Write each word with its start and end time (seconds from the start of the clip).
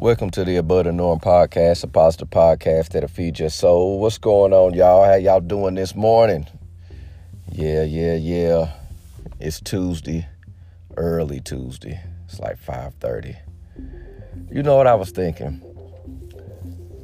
Welcome 0.00 0.30
to 0.30 0.44
the 0.44 0.54
Above 0.54 0.84
the 0.84 0.92
Norm 0.92 1.18
podcast, 1.18 1.82
a 1.82 1.88
positive 1.88 2.30
podcast 2.30 2.90
that'll 2.90 3.08
feed 3.08 3.40
your 3.40 3.50
soul. 3.50 3.98
What's 3.98 4.16
going 4.16 4.52
on, 4.52 4.72
y'all? 4.72 5.04
How 5.04 5.16
y'all 5.16 5.40
doing 5.40 5.74
this 5.74 5.96
morning? 5.96 6.46
Yeah, 7.50 7.82
yeah, 7.82 8.14
yeah. 8.14 8.74
It's 9.40 9.60
Tuesday, 9.60 10.28
early 10.96 11.40
Tuesday. 11.40 12.00
It's 12.26 12.38
like 12.38 12.58
5:30. 12.64 13.38
You 14.52 14.62
know 14.62 14.76
what 14.76 14.86
I 14.86 14.94
was 14.94 15.10
thinking? 15.10 15.60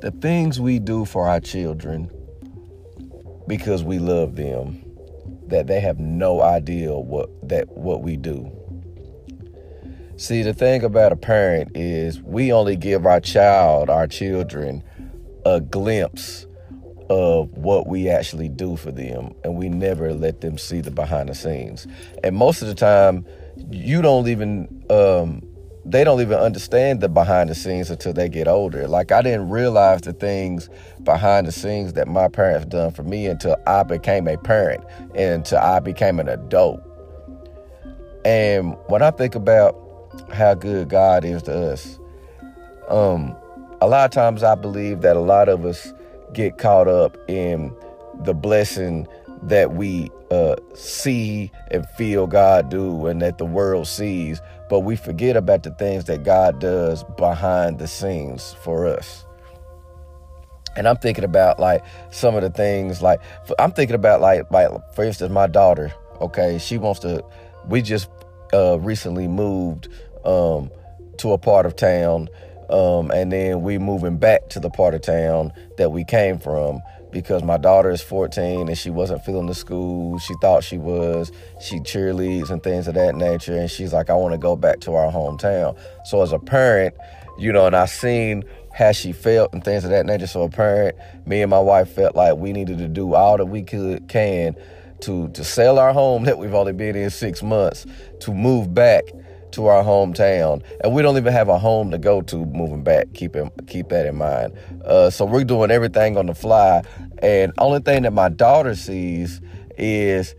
The 0.00 0.10
things 0.10 0.58
we 0.58 0.80
do 0.80 1.04
for 1.04 1.28
our 1.28 1.38
children 1.38 2.10
because 3.46 3.84
we 3.84 4.00
love 4.00 4.34
them 4.34 4.82
that 5.46 5.68
they 5.68 5.78
have 5.78 6.00
no 6.00 6.42
idea 6.42 6.98
what 6.98 7.30
that 7.48 7.68
what 7.68 8.02
we 8.02 8.16
do. 8.16 8.50
See, 10.20 10.42
the 10.42 10.52
thing 10.52 10.84
about 10.84 11.12
a 11.12 11.16
parent 11.16 11.74
is 11.74 12.20
we 12.20 12.52
only 12.52 12.76
give 12.76 13.06
our 13.06 13.20
child, 13.20 13.88
our 13.88 14.06
children, 14.06 14.84
a 15.46 15.62
glimpse 15.62 16.46
of 17.08 17.50
what 17.52 17.86
we 17.86 18.10
actually 18.10 18.50
do 18.50 18.76
for 18.76 18.92
them, 18.92 19.34
and 19.44 19.56
we 19.56 19.70
never 19.70 20.12
let 20.12 20.42
them 20.42 20.58
see 20.58 20.82
the 20.82 20.90
behind 20.90 21.30
the 21.30 21.34
scenes. 21.34 21.86
And 22.22 22.36
most 22.36 22.60
of 22.60 22.68
the 22.68 22.74
time, 22.74 23.24
you 23.70 24.02
don't 24.02 24.28
even 24.28 24.84
um, 24.90 25.40
they 25.86 26.04
don't 26.04 26.20
even 26.20 26.38
understand 26.38 27.00
the 27.00 27.08
behind 27.08 27.48
the 27.48 27.54
scenes 27.54 27.88
until 27.88 28.12
they 28.12 28.28
get 28.28 28.46
older. 28.46 28.86
Like 28.86 29.12
I 29.12 29.22
didn't 29.22 29.48
realize 29.48 30.02
the 30.02 30.12
things 30.12 30.68
behind 31.02 31.46
the 31.46 31.52
scenes 31.52 31.94
that 31.94 32.08
my 32.08 32.28
parents 32.28 32.66
done 32.66 32.90
for 32.90 33.04
me 33.04 33.26
until 33.26 33.56
I 33.66 33.84
became 33.84 34.28
a 34.28 34.36
parent 34.36 34.84
and 35.14 35.36
until 35.36 35.60
I 35.60 35.80
became 35.80 36.20
an 36.20 36.28
adult. 36.28 36.78
And 38.26 38.76
when 38.88 39.00
I 39.00 39.12
think 39.12 39.34
about 39.34 39.86
how 40.32 40.54
good 40.54 40.88
God 40.88 41.24
is 41.24 41.42
to 41.44 41.72
us, 41.72 41.98
um, 42.88 43.36
a 43.80 43.88
lot 43.88 44.04
of 44.04 44.10
times 44.10 44.42
I 44.42 44.54
believe 44.54 45.00
that 45.02 45.16
a 45.16 45.20
lot 45.20 45.48
of 45.48 45.64
us 45.64 45.92
get 46.32 46.58
caught 46.58 46.88
up 46.88 47.16
in 47.28 47.74
the 48.24 48.34
blessing 48.34 49.06
that 49.42 49.72
we 49.72 50.10
uh, 50.30 50.56
see 50.74 51.50
and 51.70 51.88
feel 51.90 52.26
God 52.26 52.68
do 52.68 53.06
and 53.06 53.22
that 53.22 53.38
the 53.38 53.46
world 53.46 53.86
sees, 53.86 54.40
but 54.68 54.80
we 54.80 54.96
forget 54.96 55.36
about 55.36 55.62
the 55.62 55.70
things 55.72 56.04
that 56.04 56.24
God 56.24 56.60
does 56.60 57.04
behind 57.16 57.78
the 57.78 57.88
scenes 57.88 58.54
for 58.62 58.86
us. 58.86 59.24
And 60.76 60.86
I'm 60.86 60.98
thinking 60.98 61.24
about 61.24 61.58
like 61.58 61.82
some 62.10 62.36
of 62.36 62.42
the 62.42 62.50
things 62.50 63.02
like 63.02 63.20
I'm 63.58 63.72
thinking 63.72 63.96
about 63.96 64.20
like 64.20 64.48
like 64.52 64.68
for 64.94 65.04
instance 65.04 65.32
my 65.32 65.48
daughter, 65.48 65.92
okay, 66.20 66.58
she 66.58 66.78
wants 66.78 67.00
to 67.00 67.24
we 67.66 67.82
just 67.82 68.08
uh, 68.52 68.78
recently 68.80 69.28
moved 69.28 69.88
um, 70.24 70.70
to 71.18 71.32
a 71.32 71.38
part 71.38 71.66
of 71.66 71.76
town 71.76 72.28
um, 72.70 73.10
and 73.10 73.32
then 73.32 73.62
we 73.62 73.78
moving 73.78 74.16
back 74.16 74.48
to 74.50 74.60
the 74.60 74.70
part 74.70 74.94
of 74.94 75.02
town 75.02 75.52
that 75.76 75.90
we 75.90 76.04
came 76.04 76.38
from 76.38 76.80
because 77.10 77.42
my 77.42 77.56
daughter 77.56 77.90
is 77.90 78.00
14 78.00 78.68
and 78.68 78.78
she 78.78 78.90
wasn't 78.90 79.24
feeling 79.24 79.46
the 79.46 79.54
school. 79.54 80.20
She 80.20 80.34
thought 80.40 80.62
she 80.62 80.78
was. 80.78 81.32
She 81.60 81.80
cheerleads 81.80 82.50
and 82.50 82.62
things 82.62 82.86
of 82.86 82.94
that 82.94 83.16
nature. 83.16 83.56
And 83.56 83.68
she's 83.68 83.92
like, 83.92 84.08
I 84.08 84.14
want 84.14 84.32
to 84.32 84.38
go 84.38 84.54
back 84.54 84.78
to 84.80 84.94
our 84.94 85.10
hometown. 85.10 85.76
So 86.04 86.22
as 86.22 86.32
a 86.32 86.38
parent, 86.38 86.94
you 87.38 87.50
know, 87.52 87.66
and 87.66 87.74
I 87.74 87.86
seen 87.86 88.44
how 88.72 88.92
she 88.92 89.12
felt 89.12 89.52
and 89.52 89.64
things 89.64 89.82
of 89.82 89.90
that 89.90 90.06
nature. 90.06 90.28
So 90.28 90.42
a 90.42 90.48
parent, 90.48 90.96
me 91.26 91.42
and 91.42 91.50
my 91.50 91.58
wife 91.58 91.90
felt 91.90 92.14
like 92.14 92.36
we 92.36 92.52
needed 92.52 92.78
to 92.78 92.86
do 92.86 93.14
all 93.14 93.36
that 93.36 93.46
we 93.46 93.64
could 93.64 94.08
can 94.08 94.54
to 95.02 95.28
to 95.30 95.44
sell 95.44 95.78
our 95.78 95.92
home 95.92 96.24
that 96.24 96.38
we've 96.38 96.54
only 96.54 96.72
been 96.72 96.96
in 96.96 97.10
six 97.10 97.42
months, 97.42 97.86
to 98.20 98.32
move 98.32 98.74
back 98.74 99.04
to 99.52 99.66
our 99.66 99.82
hometown, 99.82 100.62
and 100.82 100.94
we 100.94 101.02
don't 101.02 101.16
even 101.16 101.32
have 101.32 101.48
a 101.48 101.58
home 101.58 101.90
to 101.90 101.98
go 101.98 102.22
to 102.22 102.44
moving 102.46 102.84
back. 102.84 103.12
Keep 103.14 103.36
it, 103.36 103.52
keep 103.66 103.88
that 103.88 104.06
in 104.06 104.16
mind. 104.16 104.52
Uh, 104.84 105.10
so 105.10 105.24
we're 105.24 105.44
doing 105.44 105.70
everything 105.70 106.16
on 106.16 106.26
the 106.26 106.34
fly, 106.34 106.82
and 107.18 107.52
only 107.58 107.80
thing 107.80 108.02
that 108.02 108.12
my 108.12 108.28
daughter 108.28 108.74
sees 108.74 109.40
is 109.76 110.34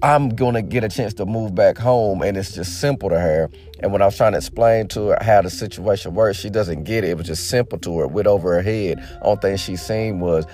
I'm 0.00 0.28
gonna 0.30 0.62
get 0.62 0.84
a 0.84 0.88
chance 0.88 1.12
to 1.14 1.26
move 1.26 1.54
back 1.54 1.76
home, 1.76 2.22
and 2.22 2.36
it's 2.36 2.54
just 2.54 2.80
simple 2.80 3.10
to 3.10 3.18
her. 3.18 3.50
And 3.80 3.92
when 3.92 4.00
I 4.00 4.06
was 4.06 4.16
trying 4.16 4.32
to 4.32 4.38
explain 4.38 4.88
to 4.88 5.08
her 5.08 5.18
how 5.20 5.42
the 5.42 5.50
situation 5.50 6.14
works, 6.14 6.38
she 6.38 6.50
doesn't 6.50 6.84
get 6.84 7.04
it. 7.04 7.10
It 7.10 7.16
was 7.16 7.26
just 7.26 7.48
simple 7.48 7.78
to 7.80 7.98
her, 7.98 8.06
went 8.06 8.28
over 8.28 8.54
her 8.54 8.62
head. 8.62 9.02
Only 9.22 9.40
thing 9.40 9.56
she 9.56 9.76
seen 9.76 10.20
was 10.20 10.46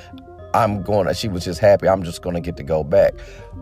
I'm 0.54 0.82
going 0.82 1.06
to, 1.06 1.14
she 1.14 1.28
was 1.28 1.44
just 1.44 1.60
happy. 1.60 1.88
I'm 1.88 2.02
just 2.02 2.22
going 2.22 2.34
to 2.34 2.40
get 2.40 2.56
to 2.56 2.62
go 2.62 2.82
back. 2.82 3.14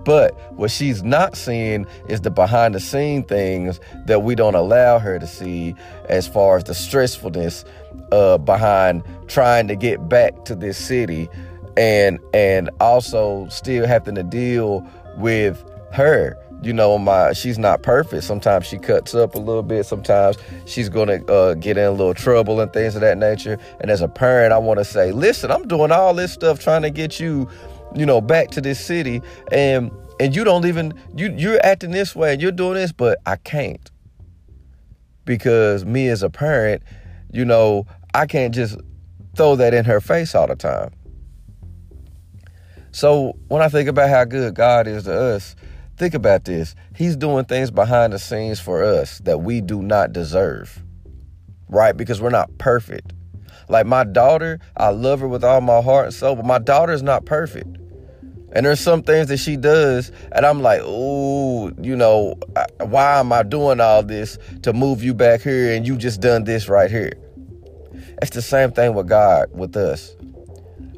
But 0.04 0.34
what 0.52 0.70
she's 0.70 1.02
not 1.02 1.36
seeing 1.36 1.86
is 2.08 2.20
the 2.20 2.30
behind 2.30 2.74
the 2.74 2.80
scene 2.80 3.24
things 3.24 3.80
that 4.06 4.22
we 4.22 4.34
don't 4.34 4.54
allow 4.54 4.98
her 4.98 5.18
to 5.18 5.26
see 5.26 5.74
as 6.08 6.28
far 6.28 6.56
as 6.56 6.64
the 6.64 6.72
stressfulness 6.72 7.64
uh, 8.12 8.38
behind 8.38 9.02
trying 9.26 9.68
to 9.68 9.76
get 9.76 10.08
back 10.08 10.44
to 10.44 10.54
this 10.54 10.78
city 10.78 11.28
and 11.76 12.18
and 12.32 12.70
also 12.80 13.46
still 13.48 13.86
having 13.86 14.14
to 14.14 14.22
deal 14.22 14.86
with 15.16 15.62
her 15.92 16.38
you 16.62 16.72
know 16.72 16.98
my 16.98 17.32
she's 17.32 17.58
not 17.58 17.82
perfect. 17.82 18.24
Sometimes 18.24 18.66
she 18.66 18.78
cuts 18.78 19.14
up 19.14 19.34
a 19.34 19.38
little 19.38 19.62
bit. 19.62 19.84
Sometimes 19.86 20.36
she's 20.64 20.88
gonna 20.88 21.24
uh, 21.26 21.54
get 21.54 21.76
in 21.76 21.84
a 21.84 21.90
little 21.90 22.14
trouble 22.14 22.60
and 22.60 22.72
things 22.72 22.94
of 22.94 23.02
that 23.02 23.18
nature. 23.18 23.58
And 23.80 23.90
as 23.90 24.00
a 24.00 24.08
parent 24.08 24.52
i 24.52 24.58
want 24.58 24.78
to 24.78 24.84
say 24.84 25.12
listen 25.12 25.50
i'm 25.50 25.68
doing 25.68 25.92
all 25.92 26.14
this 26.14 26.32
stuff 26.32 26.58
trying 26.58 26.82
to 26.82 26.90
get 26.90 27.20
you 27.20 27.48
you 27.94 28.06
know 28.06 28.20
back 28.20 28.50
to 28.52 28.60
this 28.60 28.80
city 28.80 29.22
and 29.52 29.90
and 30.18 30.34
you 30.34 30.44
don't 30.44 30.64
even 30.66 30.92
you 31.14 31.32
you're 31.36 31.64
acting 31.64 31.90
this 31.90 32.16
way 32.16 32.32
and 32.32 32.42
you're 32.42 32.52
doing 32.52 32.74
this 32.74 32.92
but 32.92 33.18
i 33.26 33.36
can't. 33.36 33.90
Because 35.24 35.84
me 35.84 36.08
as 36.08 36.22
a 36.22 36.30
parent 36.30 36.82
you 37.32 37.44
know 37.44 37.86
i 38.14 38.26
can't 38.26 38.54
just 38.54 38.78
throw 39.36 39.56
that 39.56 39.74
in 39.74 39.84
her 39.84 40.00
face 40.00 40.34
all 40.34 40.46
the 40.46 40.56
time. 40.56 40.90
So 42.92 43.36
when 43.48 43.62
i 43.62 43.68
think 43.68 43.88
about 43.88 44.08
how 44.08 44.24
good 44.24 44.54
god 44.54 44.86
is 44.86 45.04
to 45.04 45.14
us 45.14 45.54
Think 45.96 46.14
about 46.14 46.44
this. 46.44 46.74
He's 46.94 47.16
doing 47.16 47.46
things 47.46 47.70
behind 47.70 48.12
the 48.12 48.18
scenes 48.18 48.60
for 48.60 48.84
us 48.84 49.18
that 49.20 49.38
we 49.38 49.60
do 49.62 49.82
not 49.82 50.12
deserve, 50.12 50.82
right? 51.68 51.96
Because 51.96 52.20
we're 52.20 52.30
not 52.30 52.58
perfect. 52.58 53.12
Like 53.68 53.86
my 53.86 54.04
daughter, 54.04 54.60
I 54.76 54.90
love 54.90 55.20
her 55.20 55.28
with 55.28 55.42
all 55.42 55.60
my 55.60 55.80
heart 55.80 56.06
and 56.06 56.14
soul, 56.14 56.36
but 56.36 56.44
my 56.44 56.58
daughter 56.58 56.92
is 56.92 57.02
not 57.02 57.24
perfect. 57.24 57.78
And 58.52 58.64
there's 58.64 58.80
some 58.80 59.02
things 59.02 59.28
that 59.28 59.38
she 59.38 59.56
does, 59.56 60.12
and 60.32 60.46
I'm 60.46 60.62
like, 60.62 60.80
oh, 60.84 61.72
you 61.80 61.96
know, 61.96 62.36
why 62.80 63.18
am 63.18 63.32
I 63.32 63.42
doing 63.42 63.80
all 63.80 64.02
this 64.02 64.38
to 64.62 64.72
move 64.72 65.02
you 65.02 65.14
back 65.14 65.42
here 65.42 65.74
and 65.74 65.86
you 65.86 65.96
just 65.96 66.20
done 66.20 66.44
this 66.44 66.68
right 66.68 66.90
here? 66.90 67.12
It's 68.22 68.30
the 68.30 68.42
same 68.42 68.72
thing 68.72 68.94
with 68.94 69.08
God, 69.08 69.48
with 69.52 69.76
us. 69.76 70.14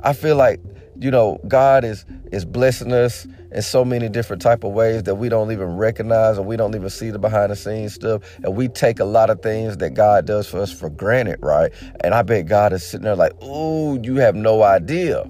I 0.01 0.13
feel 0.13 0.37
like, 0.37 0.61
you 0.99 1.11
know, 1.11 1.41
God 1.49 1.85
is 1.85 2.05
is 2.31 2.45
blessing 2.45 2.93
us 2.93 3.27
in 3.51 3.63
so 3.63 3.85
many 3.85 4.09
different 4.09 4.43
type 4.43 4.65
of 4.65 4.73
ways 4.73 5.05
that 5.05 5.15
we 5.15 5.29
don't 5.29 5.51
even 5.51 5.77
recognize 5.77 6.37
and 6.37 6.47
we 6.47 6.57
don't 6.57 6.75
even 6.75 6.91
see 6.91 7.11
the 7.11 7.19
behind 7.19 7.51
the 7.51 7.57
scenes 7.57 7.95
stuff. 7.95 8.23
And 8.45 8.55
we 8.55 8.69
take 8.69 9.01
a 9.01 9.05
lot 9.05 9.31
of 9.31 9.41
things 9.43 9.79
that 9.79 9.95
god 9.95 10.27
does 10.27 10.49
for 10.49 10.59
us 10.61 10.73
for 10.73 10.91
granted 10.91 11.39
right? 11.41 11.73
And 12.03 12.15
i 12.15 12.23
bet 12.23 12.47
god 12.47 12.73
is 12.73 12.85
sitting 12.85 13.05
there 13.05 13.17
like 13.17 13.33
oh 13.41 13.99
you 14.03 14.17
have 14.17 14.35
no 14.35 14.63
idea. 14.63 15.29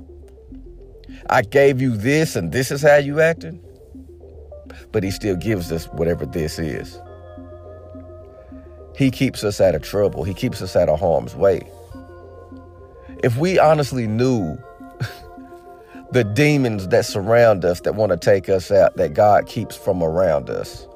I 1.31 1.43
gave 1.43 1.81
you 1.81 1.97
this 1.97 2.37
and 2.37 2.53
this 2.53 2.71
is 2.71 2.83
how 2.83 2.97
you 2.97 3.21
acting. 3.21 3.61
But 4.91 5.03
he 5.03 5.11
still 5.11 5.37
gives 5.37 5.71
us 5.71 5.87
whatever 5.87 6.27
this 6.27 6.59
is. 6.59 6.99
He 8.97 9.11
keeps 9.11 9.45
us 9.45 9.61
out 9.61 9.75
of 9.77 9.83
trouble. 9.83 10.25
He 10.25 10.35
keeps 10.35 10.61
us 10.61 10.75
out 10.75 10.89
of 10.89 10.99
harm's 10.99 11.37
way. 11.37 11.61
If 13.23 13.37
we 13.37 13.59
honestly 13.59 14.07
knew 14.07 14.59
the 16.11 16.25
demons 16.25 16.89
that 16.89 17.05
surround 17.05 17.65
us 17.65 17.81
that 17.81 17.95
want 17.95 18.11
to 18.13 18.17
take 18.17 18.49
us 18.49 18.71
out 18.71 18.97
that 18.97 19.15
God 19.15 19.47
keeps 19.47 19.77
from 19.77 20.03
around 20.03 20.49
us 20.49 20.87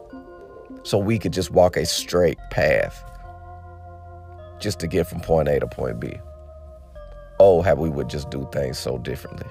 so 0.85 0.99
we 0.99 1.19
could 1.19 1.33
just 1.33 1.51
walk 1.51 1.77
a 1.77 1.85
straight 1.85 2.39
path 2.51 3.05
just 4.59 4.81
to 4.81 4.87
get 4.87 5.07
from 5.07 5.21
point 5.21 5.49
A 5.49 5.61
to 5.61 5.67
point 5.67 6.01
B. 6.01 6.15
Oh, 7.39 7.61
how 7.61 7.75
we 7.75 7.91
would 7.91 8.09
just 8.09 8.31
do 8.31 8.49
things 8.53 8.79
so 8.79 8.99
differently. 8.99 9.49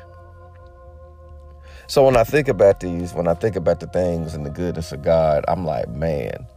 So 1.88 2.06
when 2.06 2.16
I 2.16 2.24
think 2.24 2.48
about 2.48 2.80
these, 2.80 3.14
when 3.14 3.28
I 3.28 3.34
think 3.34 3.56
about 3.56 3.82
the 3.82 3.88
things 3.88 4.34
and 4.34 4.46
the 4.46 4.50
goodness 4.50 4.92
of 4.94 5.04
God, 5.04 5.44
I'm 5.48 5.66
like, 5.66 5.90
man, 5.90 6.48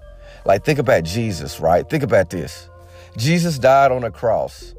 like 0.44 0.64
think 0.64 0.78
about 0.78 1.04
Jesus, 1.04 1.60
right? 1.60 1.88
Think 1.88 2.04
about 2.04 2.30
this. 2.30 2.70
Jesus 3.16 3.58
died 3.58 3.90
on 3.90 4.04
a 4.04 4.10
cross, 4.10 4.74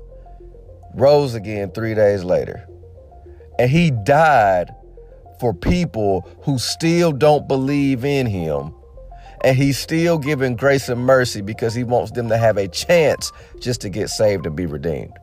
rose 0.93 1.35
again 1.35 1.71
three 1.71 1.93
days 1.93 2.23
later. 2.23 2.67
And 3.59 3.69
he 3.69 3.91
died 3.91 4.73
for 5.39 5.53
people 5.53 6.29
who 6.43 6.57
still 6.57 7.11
don't 7.11 7.47
believe 7.47 8.05
in 8.05 8.25
him. 8.25 8.73
And 9.43 9.55
he's 9.55 9.77
still 9.77 10.17
giving 10.17 10.55
grace 10.55 10.89
and 10.89 11.05
mercy 11.05 11.41
because 11.41 11.73
he 11.73 11.83
wants 11.83 12.11
them 12.11 12.29
to 12.29 12.37
have 12.37 12.57
a 12.57 12.67
chance 12.67 13.31
just 13.59 13.81
to 13.81 13.89
get 13.89 14.09
saved 14.09 14.45
and 14.45 14.55
be 14.55 14.65
redeemed. 14.65 15.13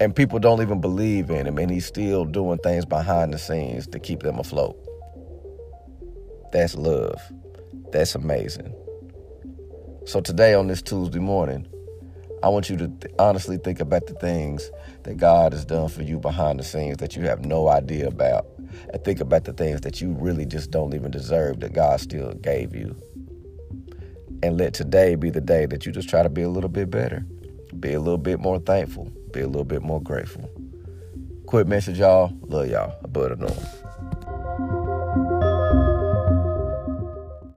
And 0.00 0.14
people 0.14 0.38
don't 0.38 0.62
even 0.62 0.80
believe 0.80 1.28
in 1.28 1.46
him, 1.46 1.58
and 1.58 1.70
he's 1.70 1.86
still 1.86 2.24
doing 2.24 2.58
things 2.58 2.84
behind 2.84 3.34
the 3.34 3.38
scenes 3.38 3.88
to 3.88 3.98
keep 3.98 4.20
them 4.20 4.38
afloat. 4.38 4.76
That's 6.52 6.76
love. 6.76 7.20
That's 7.90 8.14
amazing. 8.14 8.72
So, 10.04 10.20
today 10.20 10.54
on 10.54 10.68
this 10.68 10.82
Tuesday 10.82 11.18
morning, 11.18 11.66
I 12.42 12.48
want 12.48 12.70
you 12.70 12.76
to 12.76 12.88
th- 12.88 13.14
honestly 13.18 13.56
think 13.56 13.80
about 13.80 14.06
the 14.06 14.14
things 14.14 14.70
that 15.04 15.16
God 15.16 15.52
has 15.52 15.64
done 15.64 15.88
for 15.88 16.02
you 16.02 16.18
behind 16.18 16.60
the 16.60 16.64
scenes 16.64 16.98
that 16.98 17.16
you 17.16 17.22
have 17.22 17.44
no 17.44 17.68
idea 17.68 18.06
about. 18.06 18.46
And 18.92 19.02
think 19.04 19.20
about 19.20 19.44
the 19.44 19.52
things 19.52 19.80
that 19.80 20.00
you 20.00 20.12
really 20.12 20.46
just 20.46 20.70
don't 20.70 20.94
even 20.94 21.10
deserve 21.10 21.60
that 21.60 21.72
God 21.72 22.00
still 22.00 22.32
gave 22.34 22.74
you. 22.74 22.94
And 24.42 24.56
let 24.56 24.72
today 24.74 25.16
be 25.16 25.30
the 25.30 25.40
day 25.40 25.66
that 25.66 25.84
you 25.84 25.92
just 25.92 26.08
try 26.08 26.22
to 26.22 26.28
be 26.28 26.42
a 26.42 26.48
little 26.48 26.68
bit 26.68 26.90
better, 26.90 27.26
be 27.80 27.92
a 27.92 28.00
little 28.00 28.18
bit 28.18 28.38
more 28.38 28.60
thankful, 28.60 29.10
be 29.32 29.40
a 29.40 29.46
little 29.46 29.64
bit 29.64 29.82
more 29.82 30.00
grateful. 30.00 30.48
Quick 31.46 31.66
message, 31.66 31.98
y'all. 31.98 32.32
Love 32.42 32.68
y'all. 32.68 32.94
Above 33.02 33.30
the 33.30 33.36
norm. 33.36 34.07